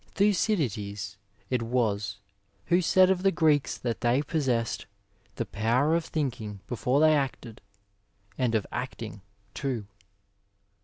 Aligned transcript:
Thucydides 0.15 1.15
it 1.51 1.61
was 1.61 2.17
who 2.65 2.81
said 2.81 3.11
of 3.11 3.21
the 3.21 3.29
Greeks 3.31 3.77
that 3.77 4.01
they 4.01 4.23
possessed'' 4.23 4.87
the 5.35 5.45
power 5.45 5.95
of 5.95 6.05
thinking 6.05 6.59
before 6.65 6.99
they 6.99 7.13
acted, 7.13 7.61
and 8.35 8.55
of 8.55 8.65
acting, 8.71 9.21
too." 9.53 9.85